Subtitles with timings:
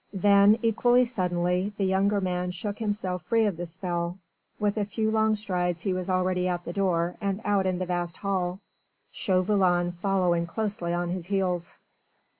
[0.15, 4.17] Then equally suddenly the younger man shook himself free of the spell;
[4.59, 7.85] with a few long strides he was already at the door and out in the
[7.85, 8.61] vast hall;
[9.11, 11.77] Chauvelin following closely on his heels.